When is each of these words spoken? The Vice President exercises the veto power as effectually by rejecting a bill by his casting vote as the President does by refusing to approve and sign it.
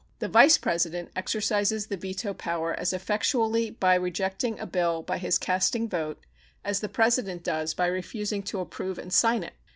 The 0.17 0.27
Vice 0.27 0.57
President 0.57 1.11
exercises 1.15 1.85
the 1.85 1.95
veto 1.95 2.33
power 2.33 2.73
as 2.73 2.91
effectually 2.91 3.69
by 3.69 3.93
rejecting 3.93 4.59
a 4.59 4.65
bill 4.65 5.03
by 5.03 5.19
his 5.19 5.37
casting 5.37 5.87
vote 5.87 6.19
as 6.65 6.79
the 6.79 6.89
President 6.89 7.43
does 7.43 7.75
by 7.75 7.85
refusing 7.85 8.41
to 8.45 8.61
approve 8.61 8.97
and 8.97 9.13
sign 9.13 9.43
it. 9.43 9.53